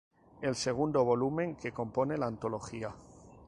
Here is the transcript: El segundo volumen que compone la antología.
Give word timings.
El 0.41 0.55
segundo 0.55 1.03
volumen 1.05 1.55
que 1.55 1.71
compone 1.73 2.17
la 2.17 2.25
antología. 2.25 2.91